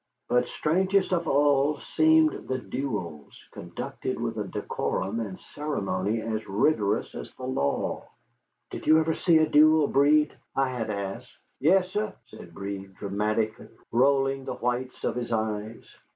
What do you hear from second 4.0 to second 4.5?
with a